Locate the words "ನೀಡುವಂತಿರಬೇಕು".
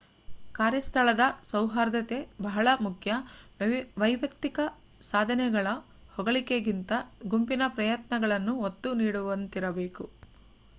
8.99-10.07